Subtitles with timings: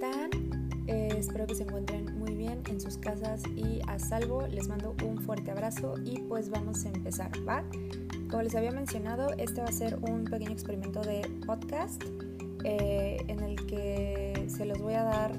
[0.00, 0.30] están?
[0.86, 4.46] Eh, espero que se encuentren muy bien en sus casas y a salvo.
[4.46, 7.62] Les mando un fuerte abrazo y pues vamos a empezar, ¿va?
[8.30, 12.02] Como les había mencionado, este va a ser un pequeño experimento de podcast
[12.64, 15.38] eh, en el que se los voy a dar,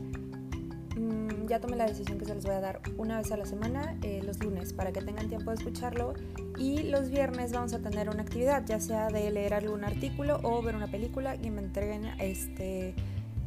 [0.95, 3.45] mm, ya tomé la decisión que se los voy a dar una vez a la
[3.45, 6.13] semana, eh, los lunes, para que tengan tiempo de escucharlo.
[6.59, 10.61] Y los viernes vamos a tener una actividad, ya sea de leer algún artículo o
[10.61, 12.93] ver una película y me entreguen este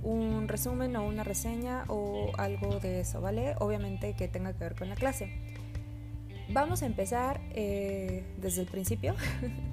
[0.04, 3.54] un resumen o una reseña o algo de eso, ¿vale?
[3.58, 5.32] Obviamente que tenga que ver con la clase.
[6.50, 9.16] Vamos a empezar eh, desde el principio,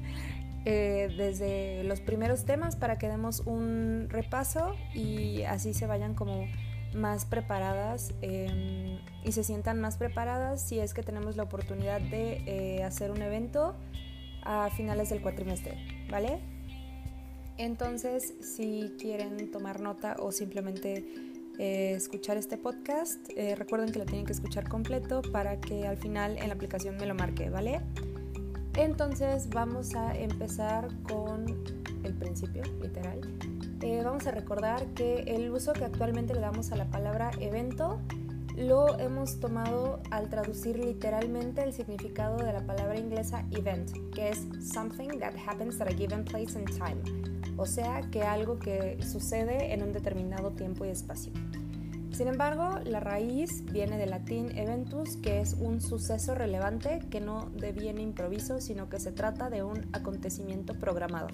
[0.66, 6.48] eh, desde los primeros temas para que demos un repaso y así se vayan como
[6.94, 12.44] más preparadas em, y se sientan más preparadas si es que tenemos la oportunidad de
[12.46, 13.76] eh, hacer un evento
[14.44, 15.78] a finales del cuatrimestre,
[16.10, 16.40] ¿vale?
[17.58, 21.06] Entonces, si quieren tomar nota o simplemente
[21.60, 25.98] eh, escuchar este podcast, eh, recuerden que lo tienen que escuchar completo para que al
[25.98, 27.82] final en la aplicación me lo marque, ¿vale?
[28.76, 31.46] Entonces vamos a empezar con
[32.04, 33.20] el principio, literal.
[33.82, 38.00] Eh, vamos a recordar que el uso que actualmente le damos a la palabra evento
[38.56, 44.46] lo hemos tomado al traducir literalmente el significado de la palabra inglesa event, que es
[44.62, 47.31] something that happens at a given place and time
[47.62, 51.32] o sea que algo que sucede en un determinado tiempo y espacio.
[52.12, 57.52] Sin embargo, la raíz viene del latín eventus, que es un suceso relevante que no
[57.56, 61.28] deviene improviso, sino que se trata de un acontecimiento programado.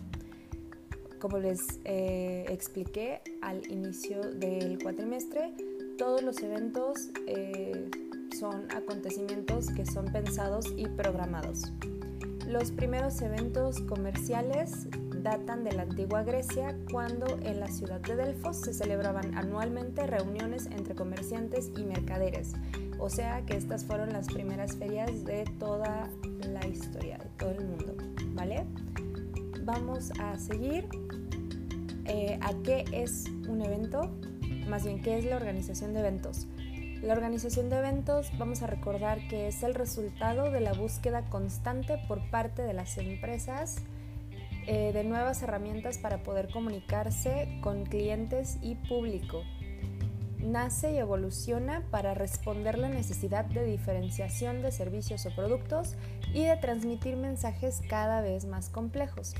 [1.19, 5.53] Como les eh, expliqué al inicio del cuatrimestre,
[5.97, 7.89] todos los eventos eh,
[8.37, 11.71] son acontecimientos que son pensados y programados.
[12.45, 14.87] Los primeros eventos comerciales
[15.27, 20.67] datan de la antigua Grecia, cuando en la ciudad de Delfos se celebraban anualmente reuniones
[20.67, 22.53] entre comerciantes y mercaderes.
[22.97, 26.09] O sea que estas fueron las primeras ferias de toda
[26.49, 27.97] la historia, de todo el mundo.
[28.35, 28.65] ¿Vale?
[29.63, 30.87] Vamos a seguir.
[32.05, 34.09] Eh, ¿A qué es un evento?
[34.69, 36.47] Más bien, ¿qué es la organización de eventos?
[37.01, 41.99] La organización de eventos vamos a recordar que es el resultado de la búsqueda constante
[42.07, 43.83] por parte de las empresas
[44.67, 49.43] eh, de nuevas herramientas para poder comunicarse con clientes y público.
[50.39, 55.95] Nace y evoluciona para responder la necesidad de diferenciación de servicios o productos
[56.33, 59.35] y de transmitir mensajes cada vez más complejos.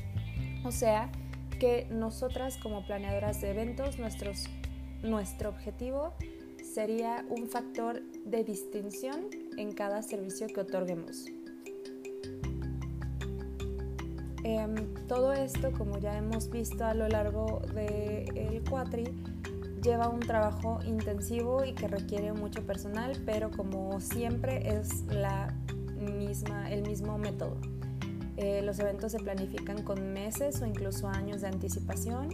[0.64, 1.10] O sea,
[1.60, 6.14] que nosotras como planeadoras de eventos, nuestro objetivo
[6.62, 11.26] sería un factor de distinción en cada servicio que otorguemos.
[14.48, 19.04] Em, todo esto, como ya hemos visto a lo largo del el cuatri,
[19.82, 25.54] lleva un trabajo intensivo y que requiere mucho personal, pero como siempre es la
[26.00, 27.58] misma, el mismo método.
[28.38, 32.30] Eh, los eventos se planifican con meses o incluso años de anticipación.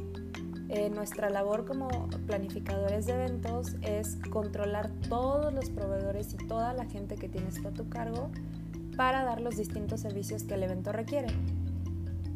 [0.68, 1.88] Eh, nuestra labor como
[2.28, 7.70] planificadores de eventos es controlar todos los proveedores y toda la gente que tienes a
[7.72, 8.30] tu cargo
[8.96, 11.34] para dar los distintos servicios que el evento requiere.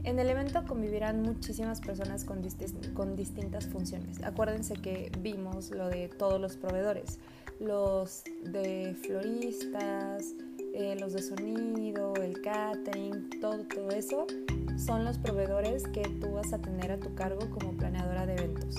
[0.09, 4.23] En el evento convivirán muchísimas personas con, distintas funciones.
[4.25, 7.19] Acuérdense que vimos lo de todos los proveedores,
[7.61, 10.33] los de floristas,
[10.73, 14.27] eh, los de sonido, el catering, todo, todo eso
[14.79, 18.77] son los proveedores que tú vas a tener a tu cargo como planeadora de eventos.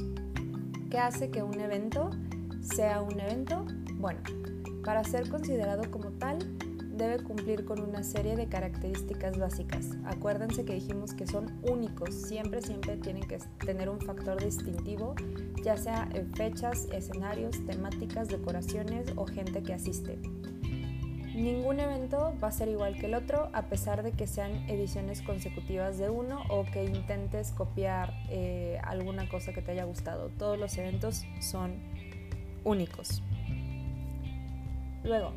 [0.89, 2.09] ¿Qué hace que un evento
[2.59, 3.67] sea un evento?
[3.97, 4.21] Bueno,
[4.83, 6.39] para ser considerado como tal,
[6.99, 9.87] debe cumplir con una serie de características básicas.
[10.05, 15.15] Acuérdense que dijimos que son únicos, siempre, siempre tienen que tener un factor distintivo,
[15.63, 20.19] ya sea en fechas, escenarios, temáticas, decoraciones o gente que asiste.
[21.33, 25.21] Ningún evento va a ser igual que el otro a pesar de que sean ediciones
[25.21, 30.29] consecutivas de uno o que intentes copiar eh, alguna cosa que te haya gustado.
[30.37, 31.75] Todos los eventos son
[32.65, 33.23] únicos.
[35.05, 35.31] Luego,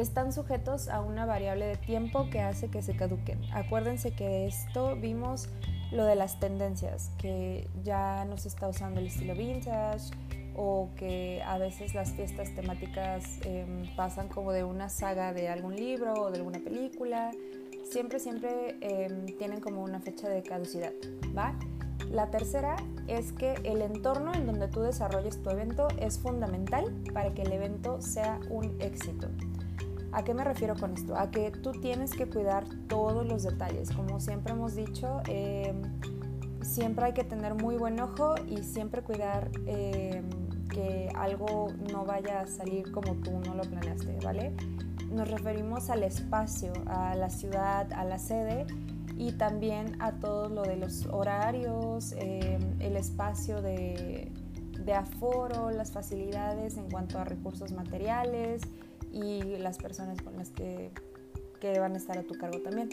[0.00, 3.40] están sujetos a una variable de tiempo que hace que se caduquen.
[3.52, 5.48] Acuérdense que esto vimos
[5.90, 10.10] lo de las tendencias, que ya no se está usando el estilo vintage
[10.54, 15.76] o que a veces las fiestas temáticas em, pasan como de una saga de algún
[15.76, 17.30] libro o de alguna película.
[17.90, 20.92] Siempre, siempre em, tienen como una fecha de caducidad,
[21.36, 21.56] ¿va?
[22.10, 27.32] La tercera es que el entorno en donde tú desarrolles tu evento es fundamental para
[27.34, 29.28] que el evento sea un éxito.
[30.12, 31.16] ¿A qué me refiero con esto?
[31.16, 33.90] A que tú tienes que cuidar todos los detalles.
[33.90, 35.82] Como siempre hemos dicho, em,
[36.62, 40.22] siempre hay que tener muy buen ojo y siempre cuidar eh,
[40.70, 44.54] que algo no vaya a salir como tú no lo planeaste, ¿vale?
[45.10, 48.66] Nos referimos al espacio, a la ciudad, a la sede
[49.16, 54.30] y también a todo lo de los horarios, eh, el espacio de,
[54.84, 58.62] de aforo, las facilidades en cuanto a recursos materiales
[59.12, 60.90] y las personas con las que,
[61.60, 62.88] que van a estar a tu cargo también.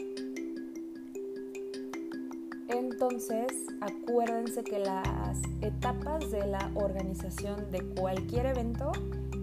[2.68, 3.52] Entonces,
[3.82, 8.92] acuérdense que las etapas de la organización de cualquier evento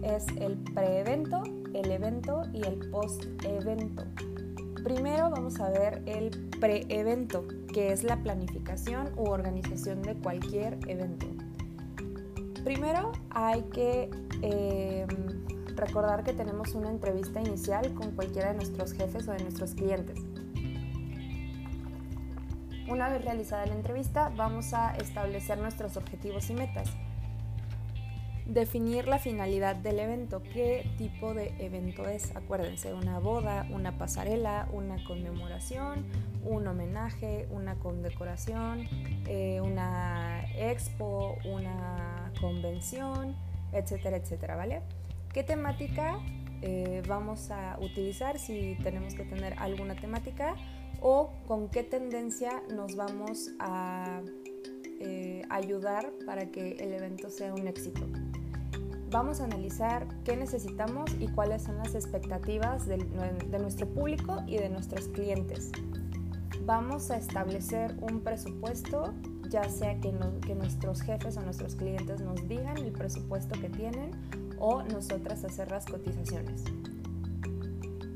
[0.02, 1.42] es el pre-evento,
[1.72, 4.04] el evento y el post-evento.
[4.82, 6.30] Primero vamos a ver el
[6.60, 11.26] pre-evento, que es la planificación u organización de cualquier evento.
[12.64, 14.10] Primero hay que
[14.42, 15.06] em,
[15.76, 20.18] recordar que tenemos una entrevista inicial con cualquiera de nuestros jefes o de nuestros clientes.
[22.88, 26.90] Una vez realizada la entrevista, vamos a establecer nuestros objetivos y metas.
[28.44, 32.34] Definir la finalidad del evento, qué tipo de evento es.
[32.34, 36.04] Acuérdense, una boda, una pasarela, una conmemoración,
[36.44, 38.88] un homenaje, una condecoración,
[39.26, 43.36] eh, una expo, una convención,
[43.72, 44.82] etcétera, etcétera, ¿vale?
[45.32, 46.18] ¿Qué temática
[46.60, 50.56] eh, vamos a utilizar si tenemos que tener alguna temática?
[51.02, 54.22] o con qué tendencia nos vamos a
[55.00, 58.06] eh, ayudar para que el evento sea un éxito.
[59.10, 62.98] Vamos a analizar qué necesitamos y cuáles son las expectativas de,
[63.58, 65.70] nuestro público y de nuestros clientes.
[66.64, 69.12] Vamos a establecer un presupuesto,
[69.50, 70.14] ya sea que,
[70.46, 74.12] que nuestros jefes o nuestros clientes nos digan el presupuesto que tienen
[74.62, 76.62] o nosotras hacer las cotizaciones.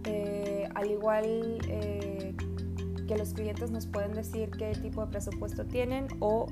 [0.05, 2.37] Eh, al igual eh,
[3.09, 6.47] que los clientes nos pueden decir qué tipo de presupuesto tienen o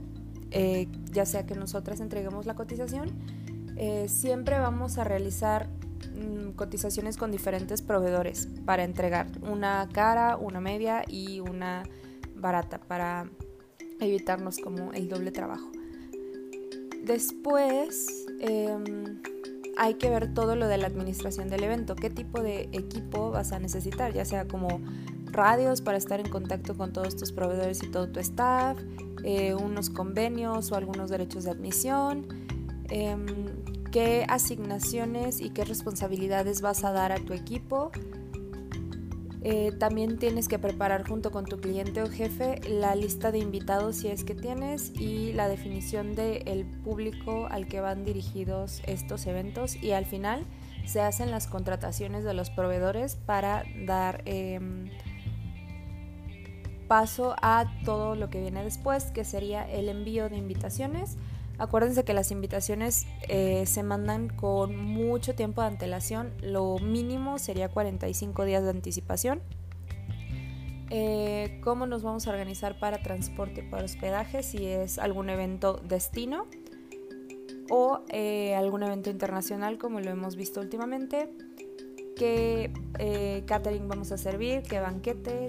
[0.50, 3.12] eh, ya sea que nosotras entreguemos la cotización,
[4.06, 11.04] siempre vamos a realizar mm, cotizaciones con diferentes proveedores para entregar una cara, una media
[11.06, 11.84] y una
[12.34, 13.30] barata para
[14.00, 15.70] evitarnos como el doble trabajo.
[17.04, 19.20] Después em,
[19.76, 23.52] hay que ver todo lo de la administración del evento, qué tipo de equipo vas
[23.52, 24.80] a necesitar, ya sea como
[25.26, 28.78] radios para estar en contacto con todos tus proveedores y todo tu staff,
[29.24, 32.26] eh, unos convenios o algunos derechos de admisión,
[32.88, 33.26] em,
[33.90, 37.90] qué asignaciones y qué responsabilidades vas a dar a tu equipo.
[39.46, 43.96] Eh, también tienes que preparar junto con tu cliente o jefe la lista de invitados
[43.96, 49.76] si es que tienes y la definición del público al que van dirigidos estos eventos
[49.76, 50.46] y al final
[50.86, 54.88] se hacen las contrataciones de los proveedores para dar em,
[56.88, 61.18] paso a todo lo que viene después, que sería el envío de invitaciones.
[61.58, 67.68] Acuérdense que las invitaciones eh, se mandan con mucho tiempo de antelación, lo mínimo sería
[67.68, 69.40] 45 días de anticipación.
[70.90, 76.46] Eh, ¿Cómo nos vamos a organizar para transporte para hospedaje si es algún evento destino
[77.70, 81.30] o eh, algún evento internacional como lo hemos visto últimamente?
[82.16, 82.70] qué
[83.44, 85.46] catering vamos a servir, qué banquete,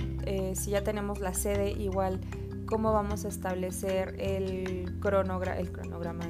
[0.56, 2.20] si ya tenemos la sede igual,
[2.66, 6.26] cómo vamos a establecer el, cronograma, el, cronograma,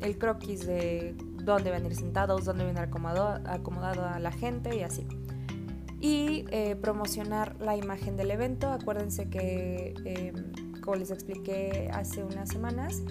[0.00, 1.14] el, croquis de
[1.44, 4.82] dónde van a ir sentados, dónde van a ir acomodado, acomodado a la gente y
[4.82, 5.06] así.
[6.00, 8.68] Y eh, promocionar la imagen del evento.
[8.68, 10.32] Acuérdense que,
[10.82, 13.02] como les expliqué hace unas semanas,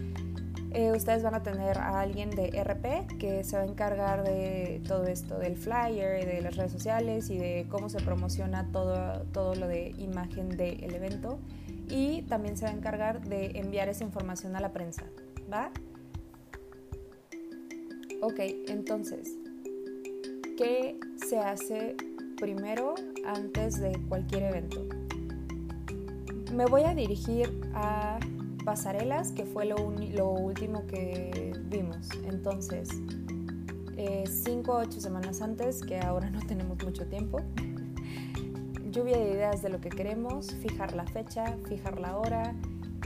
[0.71, 4.81] eh, ustedes van a tener a alguien de RP que se va a encargar de
[4.87, 9.55] todo esto, del flyer, de las redes sociales y de cómo se promociona todo, todo
[9.55, 11.39] lo de imagen del evento.
[11.87, 15.03] Y también se va a encargar de enviar esa información a la prensa,
[15.51, 15.71] ¿va?
[18.21, 19.37] Ok, entonces,
[20.57, 21.95] ¿qué se hace
[22.37, 24.85] primero antes de cualquier evento?
[26.53, 28.19] Me voy a dirigir a
[28.67, 32.09] pasarelas, que fue lo, último que vimos.
[32.25, 32.89] Entonces,
[33.95, 37.39] eh, cinco o ocho semanas antes, que ahora no tenemos mucho tiempo,
[38.97, 42.55] lluvia de ideas de lo que queremos, fijar la fecha, fijar la hora,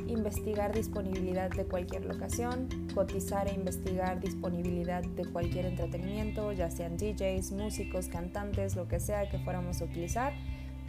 [0.07, 7.51] investigar disponibilidad de cualquier locación, cotizar e investigar disponibilidad de cualquier entretenimiento, ya sean DJs,
[7.51, 10.31] músicos, cantantes, lo que sea que fuéramos a utilizar.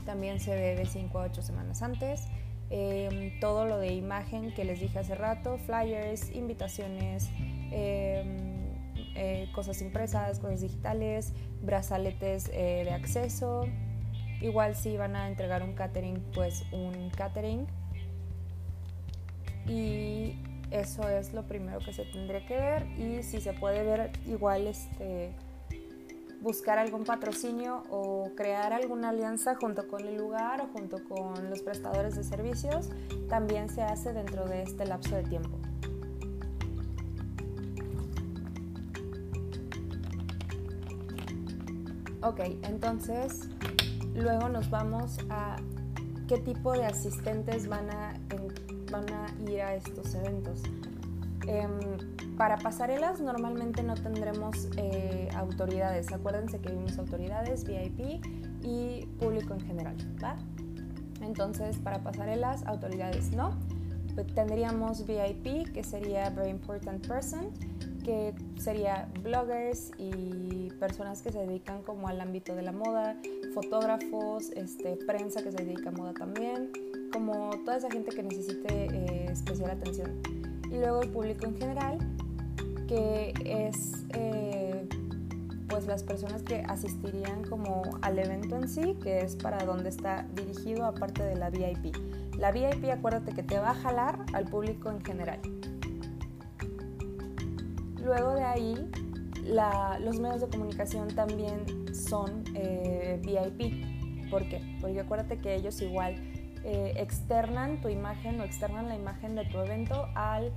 [0.06, 2.28] También se debe 5 a 8 semanas antes.
[2.71, 7.28] Em, todo lo de imagen que les dije hace rato, flyers, invitaciones,
[7.73, 8.52] em,
[9.16, 13.66] eh, cosas impresas, cosas digitales, brazaletes eh, de acceso.
[14.42, 17.66] Igual si van a entregar un catering, pues un catering.
[19.66, 20.37] y
[20.72, 24.66] eso es lo primero que se tendría que ver y si se puede ver igual
[24.66, 25.32] este
[26.40, 31.61] buscar algún patrocinio o crear alguna alianza junto con el lugar o junto con los
[31.62, 32.90] prestadores de servicios
[33.28, 35.58] también se hace dentro de este lapso de tiempo.
[42.22, 43.49] Ok, entonces
[44.14, 45.57] luego nos vamos a
[46.28, 48.14] qué tipo de asistentes van a,
[48.90, 50.62] van a ir a estos eventos.
[51.47, 56.12] Em, para pasarelas normalmente no tendremos eh, autoridades.
[56.12, 58.25] Acuérdense que vimos autoridades, VIP
[58.62, 60.37] y público en general, ¿va?
[61.21, 63.59] Entonces, para pasarelas, autoridades no.
[64.35, 67.50] Tendríamos VIP, que sería Very Important Person,
[68.02, 73.16] que sería bloggers y personas que se dedican como al ámbito de la moda,
[73.54, 76.73] fotógrafos, este, prensa que se dedica a moda también,
[77.12, 80.21] como toda esa gente que necesite eh, especial atención.
[80.71, 81.99] Y luego el público en general,
[82.88, 84.88] que es eh,
[85.68, 90.26] pues las personas que asistirían como al evento en sí, que es para donde está
[90.35, 91.97] dirigido aparte de la VIP.
[92.38, 95.40] La VIP, acuérdate que te va a jalar al público en general.
[98.02, 98.90] Luego de ahí,
[100.00, 104.30] los medios de comunicación también son eh, VIP.
[104.30, 104.61] ¿Por qué?
[104.80, 106.14] Porque acuérdate que ellos igual
[106.64, 110.52] eh, externan tu imagen o externan la imagen de tu evento al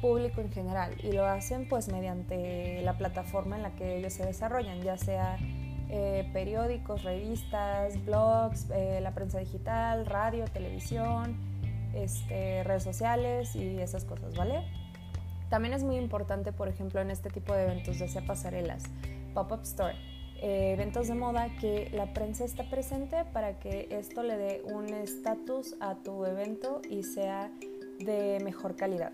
[0.00, 4.26] público en general y lo hacen pues mediante la plataforma en la que ellos se
[4.26, 5.38] desarrollan, ya sea
[5.88, 11.36] eh, periódicos, revistas, blogs, la prensa digital, radio, televisión,
[11.94, 14.83] este, redes sociales y esas cosas, ¿vale?
[15.48, 18.84] También es muy importante, por ejemplo, en este tipo de eventos, ya sea pasarelas,
[19.34, 19.94] pop-up store,
[20.42, 24.88] eh, eventos de moda, que la prensa está presente para que esto le dé un
[24.88, 27.50] estatus a tu evento y sea
[28.00, 29.12] de mejor calidad.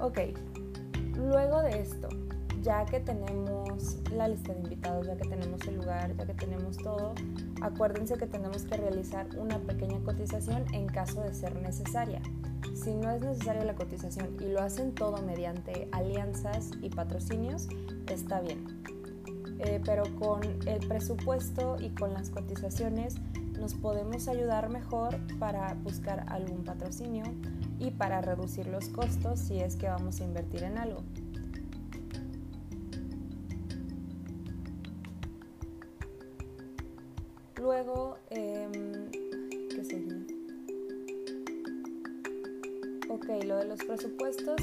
[0.00, 0.18] Ok,
[1.16, 2.08] luego de esto,
[2.62, 6.76] ya que tenemos la lista de invitados, ya que tenemos el lugar, ya que tenemos
[6.76, 7.14] todo,
[7.60, 12.20] acuérdense que tenemos que realizar una pequeña cotización en caso de ser necesaria.
[12.82, 17.68] Si no es necesaria la cotización y lo hacen todo mediante alianzas y patrocinios,
[18.08, 18.82] está bien.
[19.60, 23.14] Eh, pero con el presupuesto y con las cotizaciones
[23.56, 27.22] nos podemos ayudar mejor para buscar algún patrocinio
[27.78, 31.04] y para reducir los costos si es que vamos a invertir en algo.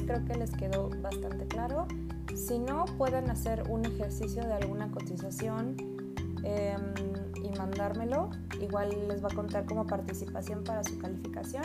[0.10, 1.88] Creo que les quedó bastante claro.
[2.36, 5.76] Si no, pueden hacer un ejercicio de alguna cotización
[6.44, 8.32] em, y mandármelo.
[8.60, 11.64] Igual les va a contar como participación para su calificación.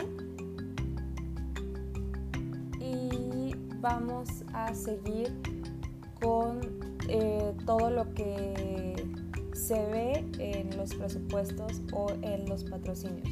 [2.79, 5.33] Y vamos a seguir
[6.21, 6.59] con
[7.09, 9.07] eh, todo lo que
[9.53, 13.27] se ve en los presupuestos o en los patrocinios,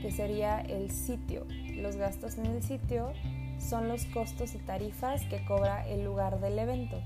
[0.00, 1.44] que sería el sitio.
[1.74, 3.12] Los gastos en el sitio
[3.64, 7.00] son los costos y tarifas que cobra el lugar del evento.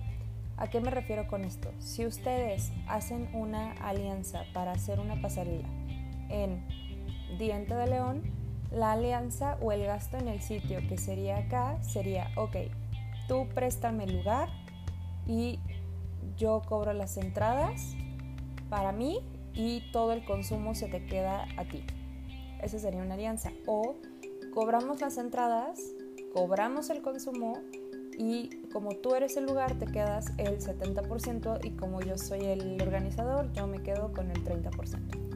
[0.57, 1.71] ¿A qué me refiero con esto?
[1.79, 5.69] Si ustedes hacen una alianza para hacer una pasarela
[6.29, 6.67] en
[7.39, 8.23] Diente de León,
[8.73, 12.57] la alianza o el gasto en el sitio que sería acá sería, ok,
[13.29, 14.49] tú préstame el lugar
[15.27, 15.61] y
[16.37, 17.95] yo cobro las entradas
[18.69, 19.21] para mí
[19.55, 21.85] y todo el consumo se te queda a ti.
[22.63, 23.53] Esa sería una alianza.
[23.67, 23.97] O
[24.53, 25.81] cobramos las entradas,
[26.33, 27.63] cobramos el consumo
[28.17, 32.81] y como tú eres el lugar te quedas el 70% y como yo soy el
[32.83, 35.29] organizador yo me quedo con el 30%.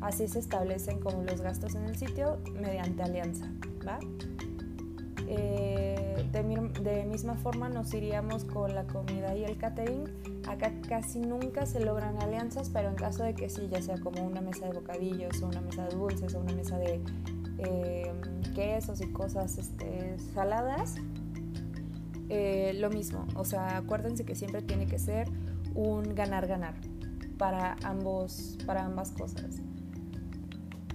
[0.00, 3.52] Así se establecen como los gastos en el sitio mediante alianza,
[3.86, 3.98] ¿va?
[5.26, 10.04] Eh, de, misma forma nos iríamos con la comida y el catering.
[10.48, 14.24] Acá casi nunca se logran alianzas, pero en caso de que sí, ya sea como
[14.24, 17.00] una mesa de bocadillos o una mesa de dulces o una mesa de
[17.64, 18.12] eh,
[18.54, 20.96] quesos y cosas este, saladas,
[22.28, 23.26] eh, lo mismo.
[23.34, 25.28] O sea, acuérdense que siempre tiene que ser
[25.74, 26.74] un ganar-ganar
[27.38, 29.56] para, ambos, para ambas cosas.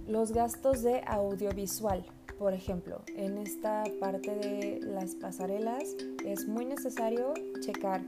[0.07, 2.05] Los gastos de audiovisual.
[2.37, 5.95] Por ejemplo, en esta parte de las pasarelas
[6.25, 8.01] es muy necesario checar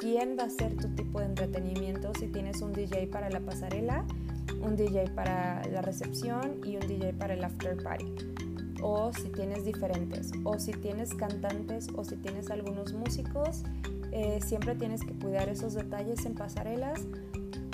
[0.00, 4.04] quién va a ser tu tipo de entretenimiento, si tienes un DJ para la pasarela,
[4.60, 8.14] un DJ para la recepción y un DJ para el after party.
[8.82, 13.62] O si tienes diferentes, o si tienes cantantes, o si tienes algunos músicos,
[14.12, 17.00] eh, siempre tienes que cuidar esos detalles en pasarelas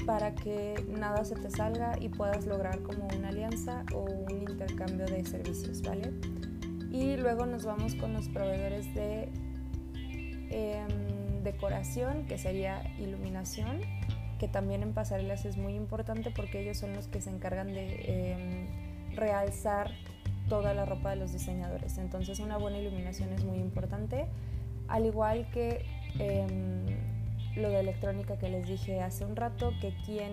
[0.06, 5.06] para que nada se te salga y puedas lograr como una alianza o un intercambio
[5.06, 6.12] de servicios, ¿vale?
[6.90, 9.28] Y luego nos vamos con los proveedores de
[10.50, 13.80] em, decoración, que sería iluminación,
[14.40, 18.32] que también en pasarelas es muy importante porque ellos son los que se encargan de
[18.32, 19.90] em, realzar
[20.48, 21.98] toda la ropa de los diseñadores.
[21.98, 24.24] Entonces una buena iluminación es muy importante,
[24.88, 25.84] al igual que
[26.18, 26.86] em,
[27.54, 30.32] lo de electrónica que les dije hace un rato, que quién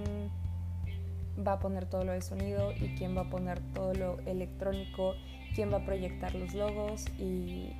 [1.45, 5.15] va a poner todo lo de sonido y quién va a poner todo lo electrónico,
[5.53, 7.73] quién va a proyectar los logos y,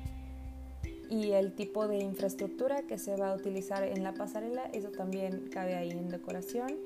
[1.10, 5.48] y el tipo de infraestructura que se va a utilizar en la pasarela, eso también
[5.50, 6.76] cabe ahí en decoración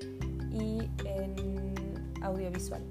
[0.53, 1.35] y en
[2.23, 2.83] audiovisual.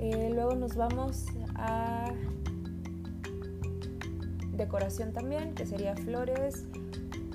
[0.00, 1.26] Eh, luego nos vamos
[1.56, 2.12] a
[4.52, 6.66] decoración también, que sería flores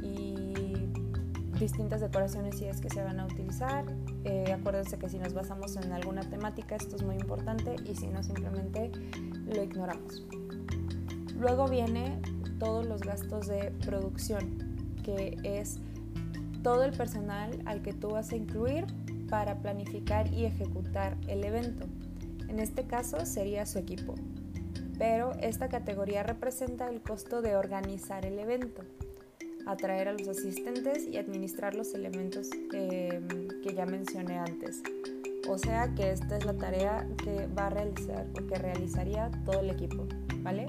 [0.02, 0.36] y
[1.60, 3.86] distintas decoraciones si es que se van a utilizar.
[4.24, 8.08] Eh, acuérdense que si nos basamos en alguna temática esto es muy importante y si
[8.08, 8.92] no simplemente
[9.46, 10.26] lo ignoramos.
[11.38, 12.22] Luego viene
[12.60, 15.78] todos los gastos de producción, que es
[16.62, 18.86] todo el personal al que tú vas a incluir
[19.30, 21.88] para planificar y ejecutar el evento.
[22.48, 24.16] En este caso sería su equipo,
[24.98, 28.82] pero esta categoría representa el costo de organizar el evento,
[29.66, 33.22] atraer a los asistentes y administrar los elementos que
[33.76, 34.82] ya mencioné antes.
[35.48, 39.62] O sea que esta es la tarea que va a realizar o que realizaría todo
[39.62, 40.06] el equipo,
[40.42, 40.66] ¿vale?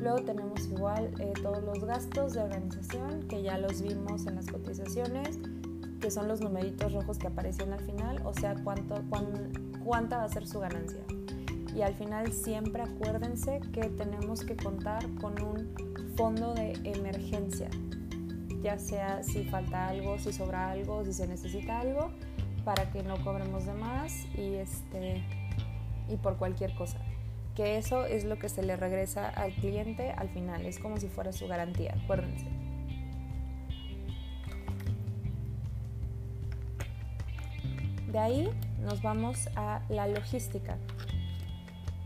[0.00, 4.46] Luego tenemos igual eh, todos los gastos de organización que ya los vimos en las
[4.46, 5.38] cotizaciones,
[6.00, 9.02] que son los numeritos rojos que aparecían al final, o sea, cuánto,
[9.84, 11.00] cuánta va a ser su ganancia.
[11.76, 15.74] Y al final siempre acuérdense que tenemos que contar con un
[16.16, 17.68] fondo de emergencia,
[18.62, 22.10] ya sea si falta algo, si sobra algo, si se necesita algo,
[22.64, 25.22] para que no cobremos de más y, este,
[26.08, 26.98] y por cualquier cosa
[27.54, 31.08] que eso es lo que se le regresa al cliente al final, es como si
[31.08, 32.46] fuera su garantía, acuérdense.
[38.10, 40.78] De ahí nos vamos a la logística.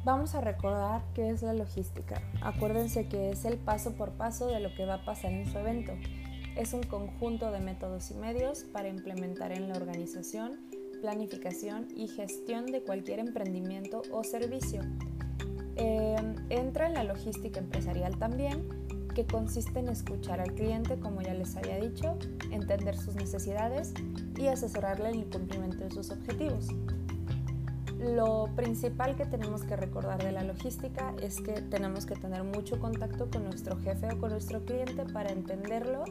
[0.05, 2.21] Vamos a recordar qué es la logística.
[2.43, 5.57] Acuérdense que es el paso por paso de lo que va a pasar en su
[5.57, 5.93] evento.
[6.57, 10.61] Es un conjunto de métodos y medios para implementar en la organización,
[11.01, 14.83] planificación y gestión de cualquier emprendimiento o servicio
[15.77, 18.69] Em, entra en la logística empresarial también,
[19.15, 22.17] que consiste en escuchar al cliente, como ya les había dicho,
[22.51, 23.95] entender sus necesidades
[24.37, 26.69] y asesorarle en el cumplimiento de sus objetivos.
[27.99, 32.79] Lo principal que tenemos que recordar de la logística es que tenemos que tener mucho
[32.79, 36.05] contacto con nuestro jefe o con nuestro cliente para entenderlo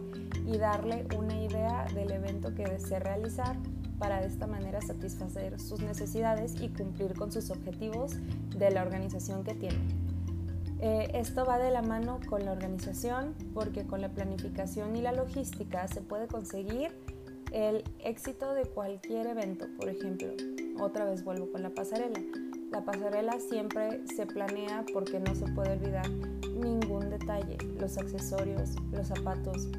[0.45, 3.57] y darle una idea del evento que desea realizar
[3.99, 8.13] para de esta manera satisfacer sus necesidades y cumplir con sus objetivos
[8.57, 9.79] de la organización que tiene.
[10.79, 15.13] Eh, esto va de la mano con la organización porque con la planificación y la
[15.13, 16.91] logística se puede conseguir
[17.53, 19.67] el éxito de cualquier evento.
[19.77, 20.27] Por ejemplo,
[20.81, 22.19] otra vez vuelvo con la pasarela.
[22.71, 29.07] La pasarela siempre se planea porque no se puede olvidar ningún detalle, los accesorios, los
[29.07, 29.69] zapatos,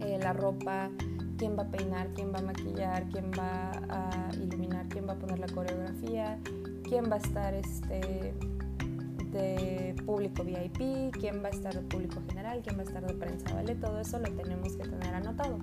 [0.00, 0.90] eh, la ropa,
[1.38, 5.16] quién va a peinar, quién va a maquillar, quién va a iluminar, quién va a
[5.16, 6.38] poner la coreografía,
[6.84, 8.34] quién va a estar este,
[9.34, 13.14] de público VIP, quién va a estar de público general, quién va a estar de
[13.14, 13.74] prensa, ¿vale?
[13.74, 15.58] Todo eso lo tenemos que tener anotado.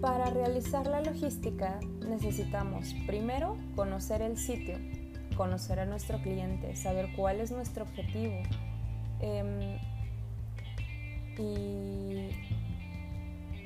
[0.00, 4.76] Para realizar la logística necesitamos primero conocer el sitio,
[5.36, 8.34] conocer a nuestro cliente, saber cuál es nuestro objetivo
[9.20, 9.78] em,
[11.38, 12.28] y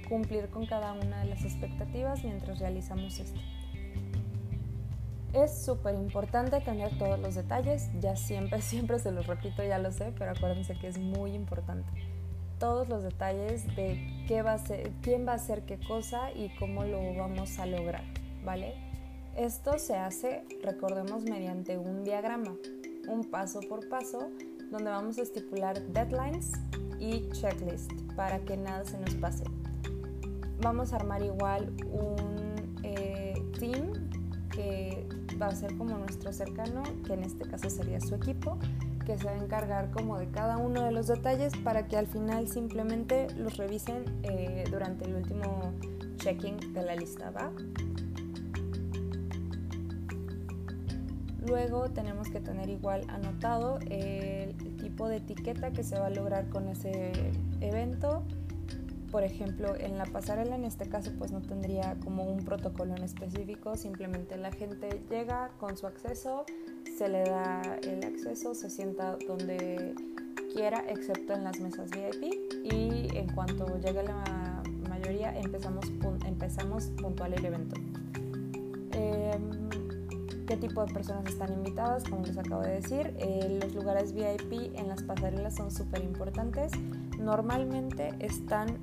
[0.08, 3.40] cumplir con cada una de las expectativas mientras realizamos esto.
[5.34, 9.92] Es súper importante tener todos los detalles, ya siempre, siempre se los repito, ya lo
[9.92, 11.88] sé, pero acuérdense que es muy importante.
[12.58, 16.48] Todos los detalles de qué va a ser, quién va a hacer qué cosa y
[16.58, 18.02] cómo lo vamos a lograr,
[18.44, 18.74] ¿vale?
[19.36, 22.56] Esto se hace, recordemos, mediante un diagrama,
[23.08, 24.30] un paso por paso,
[24.72, 26.52] donde vamos a estipular deadlines
[26.98, 29.44] y checklist para que nada se nos pase
[30.60, 34.10] vamos a armar igual un eh, team
[34.50, 35.06] que
[35.40, 38.58] va a ser como nuestro cercano, que en este caso sería su equipo,
[39.04, 42.06] que se va a encargar como de cada uno de los detalles para que al
[42.06, 45.72] final simplemente los revisen eh, durante el último
[46.16, 47.52] checking de la lista, ¿va?
[51.46, 56.50] Luego tenemos que tener igual anotado el tipo de etiqueta que se va a lograr
[56.50, 57.12] con ese
[57.60, 58.24] evento,
[59.10, 63.02] por ejemplo, en la pasarela en este caso pues no tendría como un protocolo en
[63.02, 66.44] específico, simplemente la gente llega con su acceso,
[66.96, 69.94] se le da el acceso, se sienta donde
[70.52, 72.24] quiera, excepto en las mesas VIP
[72.64, 75.86] y en cuanto llegue la mayoría empezamos,
[76.26, 77.76] empezamos puntual el evento.
[78.92, 79.68] Em,
[80.46, 82.04] ¿Qué tipo de personas están invitadas?
[82.04, 86.72] Como les acabo de decir, eh, los lugares VIP en las pasarelas son súper importantes.
[87.18, 88.78] Normalmente están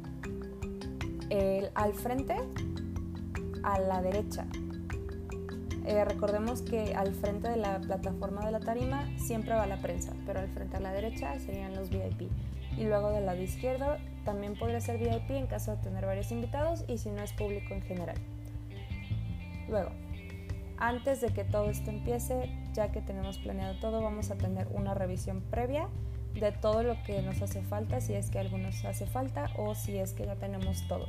[1.74, 2.36] al frente,
[3.64, 4.46] a la derecha.
[5.86, 10.14] Eh, recordemos que al frente de la plataforma de la tarima siempre va la prensa,
[10.26, 12.30] pero al frente a la derecha serían los VIP.
[12.78, 16.84] Y luego del lado izquierdo también podría ser VIP en caso de tener varios invitados
[16.88, 18.18] y si no es público en general.
[19.70, 19.92] Luego,
[20.78, 24.94] antes de que todo esto empiece, ya que tenemos planeado todo, vamos a tener una
[24.94, 25.88] revisión previa
[26.40, 29.76] de todo lo que nos hace falta, si es que algo nos hace falta o
[29.76, 31.08] si es que ya tenemos todo,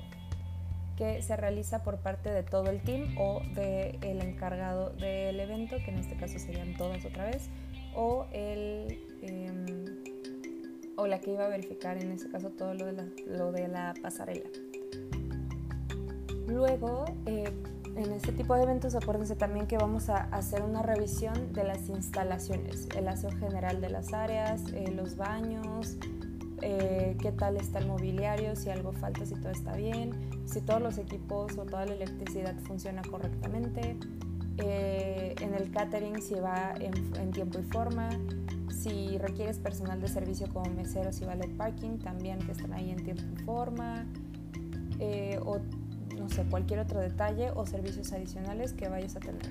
[0.97, 5.77] que se realiza por parte de todo el team o del el encargado del evento,
[5.85, 7.51] que en este caso serían todas otra vez,
[7.95, 9.67] o, el, em,
[10.97, 13.69] o la que iba a verificar en este caso todo lo de la, lo de
[13.69, 14.49] la pasarela.
[16.47, 17.51] Luego, eh,
[17.97, 21.89] en este tipo de eventos acuérdense también que vamos a hacer una revisión de las
[21.89, 25.97] instalaciones, el aseo general de las áreas, eh, los baños,
[26.61, 30.13] eh, qué tal está el mobiliario, si algo falta, si todo está bien,
[30.47, 33.97] si todos los equipos o toda la electricidad funciona correctamente,
[34.59, 38.11] eh, en el catering si va en, tiempo y forma,
[38.71, 43.03] si requieres personal de servicio como meseros y valet parking, también que estén ahí en
[43.03, 44.07] tiempo y forma,
[45.45, 45.61] o
[46.17, 49.43] no sé, cualquier otro detalle o servicios adicionales que vayas a tener.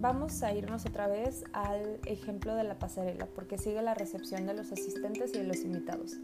[0.00, 4.54] Vamos a irnos otra vez al ejemplo de la pasarela, porque sigue la recepción de
[4.54, 6.16] los asistentes y de los invitados.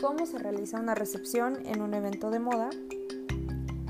[0.00, 2.68] ¿Cómo se realiza una recepción en un evento de moda?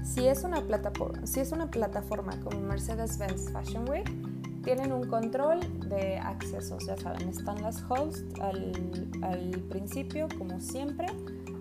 [0.04, 4.08] Si es una plataforma, si es una plataforma como Mercedes-Benz Fashion Week,
[4.62, 8.72] tienen un control de accesos, ya saben, están las hosts al,
[9.22, 11.08] al principio, como siempre,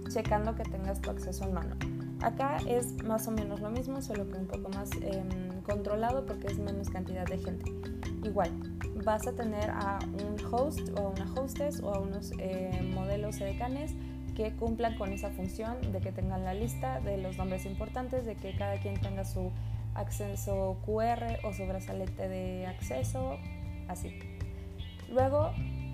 [0.10, 1.76] checando que tengas tu acceso en mano.
[2.22, 6.48] Acá es más o menos lo mismo, solo que un poco más em, controlado porque
[6.48, 7.72] es menos cantidad de gente.
[8.24, 8.52] Igual,
[9.06, 13.40] vas a tener a un host o a una hostess o a unos eh, modelos
[13.40, 13.94] edecanes
[14.36, 18.36] que cumplan con esa función de que tengan la lista de los nombres importantes, de
[18.36, 19.52] que cada quien tenga su
[19.94, 23.38] acceso QR o su brazalete de acceso,
[23.88, 24.18] así.
[25.10, 25.52] Luego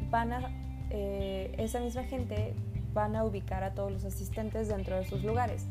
[0.10, 0.50] van a,
[0.90, 2.54] eh, esa misma gente
[2.94, 5.66] van a ubicar a todos los asistentes dentro de sus lugares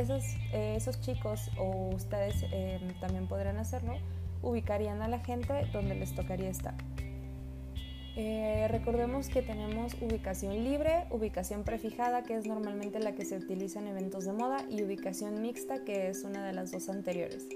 [0.00, 3.94] esos, eh, esos chicos o ustedes eh, también podrán hacerlo,
[4.42, 6.74] ubicarían a la gente donde les tocaría estar.
[8.16, 13.80] Eh, recordemos que tenemos ubicación libre, ubicación prefijada, que es normalmente la que se utiliza
[13.80, 17.48] en eventos de moda, y ubicación mixta, que es una de las dos anteriores.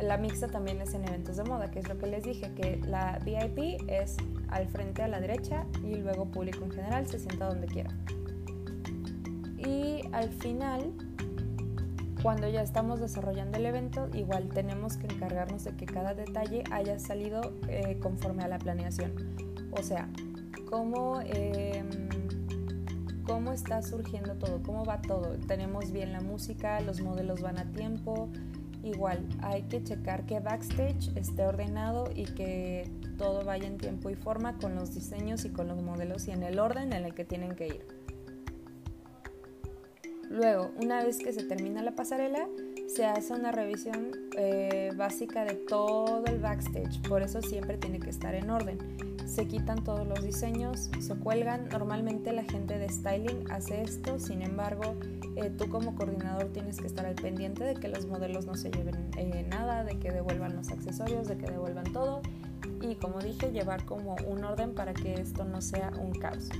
[0.00, 2.78] La mixta también es en eventos de moda, que es lo que les dije, que
[2.86, 4.16] la VIP es
[4.48, 7.90] al frente a la derecha y luego público en general se sienta donde quiera.
[9.58, 10.92] Y al final
[12.22, 16.98] cuando ya estamos desarrollando el evento, igual tenemos que encargarnos de que cada detalle haya
[16.98, 19.12] salido eh, conforme a la planeación.
[19.72, 20.08] O sea,
[20.68, 22.08] cómo, em,
[23.24, 25.36] cómo está surgiendo todo, cómo va todo.
[25.46, 28.28] Tenemos bien la música, los modelos van a tiempo.
[28.82, 34.14] Igual, hay que checar que backstage esté ordenado y que todo vaya en tiempo y
[34.14, 37.24] forma con los diseños y con los modelos y en el orden en el que
[37.24, 37.95] tienen que ir.
[40.30, 42.48] Luego, una vez que se termina la pasarela,
[42.88, 48.10] se hace una revisión eh, básica de todo el backstage, por eso siempre tiene que
[48.10, 48.78] estar en orden.
[49.26, 51.68] Se quitan todos los diseños, se cuelgan.
[51.68, 54.94] Normalmente la gente de styling hace esto, sin embargo,
[55.36, 58.70] eh, tú como coordinador tienes que estar al pendiente de que los modelos no se
[58.70, 62.22] lleven eh, nada, de que devuelvan los accesorios, de que devuelvan todo
[62.80, 66.50] y como dije, llevar como un orden para que esto no sea un caos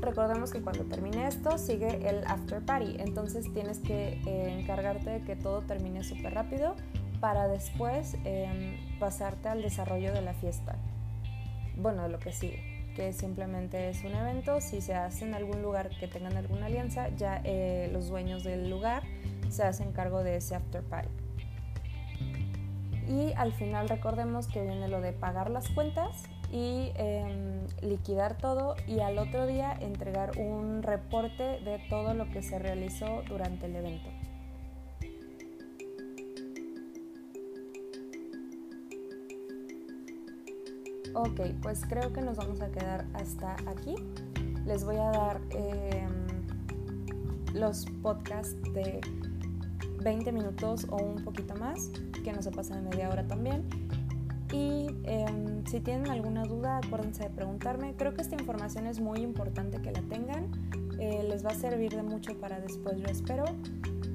[0.00, 5.22] recordemos que cuando termine esto sigue el after party, entonces tienes que eh, encargarte de
[5.22, 6.74] que todo termine súper rápido
[7.20, 10.76] para después em, pasarte al desarrollo de la fiesta.
[11.76, 15.90] Bueno, lo que sigue, que simplemente es un evento, si se hace en algún lugar
[15.98, 19.02] que tengan alguna alianza, ya eh, los dueños del lugar
[19.48, 21.10] se hacen cargo de ese after party.
[23.08, 28.74] Y al final recordemos que viene lo de pagar las cuentas y em, liquidar todo
[28.86, 33.76] y al otro día entregar un reporte de todo lo que se realizó durante el
[33.76, 34.10] evento.
[41.14, 43.94] Ok, pues creo que nos vamos a quedar hasta aquí.
[44.64, 46.10] Les voy a dar em,
[47.54, 49.00] los podcasts de
[50.02, 51.90] 20 minutos o un poquito más,
[52.24, 53.68] que no se pasen de media hora también.
[54.52, 57.94] Y em, si tienen alguna duda, acuérdense de preguntarme.
[57.96, 60.50] Creo que esta información es muy importante que la tengan.
[60.98, 63.44] Eh, les va a servir de mucho para después, yo espero.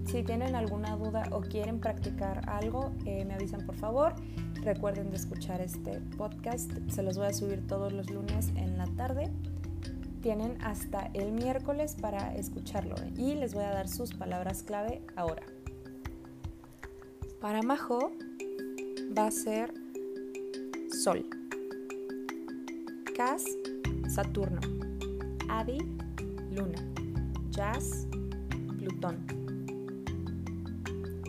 [0.06, 4.13] Si tienen alguna duda o quieren practicar algo, eh, me avisan por favor.
[4.62, 6.71] Recuerden de escuchar este podcast.
[6.89, 9.32] Se los voy a subir todos los lunes en la tarde.
[10.21, 15.43] Tienen hasta el miércoles para escucharlo y les voy a dar sus palabras clave ahora.
[17.41, 18.12] Para Majo
[19.17, 19.85] va a ser
[21.06, 21.24] Sol.
[23.15, 23.44] Cas,
[24.10, 24.60] Saturno.
[25.48, 25.78] Adi,
[26.50, 26.84] Luna.
[27.52, 28.08] Jazz,
[28.80, 29.24] Plutón.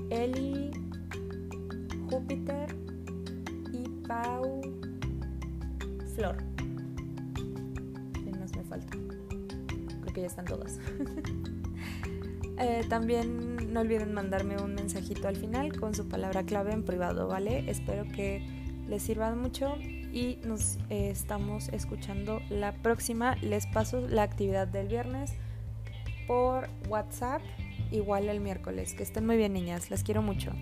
[0.08, 0.70] Eli,
[2.08, 2.74] Júpiter
[3.70, 4.62] y Pau,
[6.14, 6.38] Flor.
[8.14, 8.96] ¿Quién más me falta?
[10.00, 10.80] Creo que ya están todas.
[12.58, 17.28] Eh, también no olviden mandarme un mensajito al final con su palabra clave en privado,
[17.28, 17.70] ¿vale?
[17.70, 18.55] Espero que
[18.88, 23.36] les sirvan mucho y nos eh, estamos escuchando la próxima.
[23.36, 25.34] Les paso la actividad del viernes
[26.26, 27.42] por WhatsApp,
[27.90, 28.94] igual el miércoles.
[28.94, 29.90] Que estén muy bien, niñas.
[29.90, 30.52] Las quiero mucho.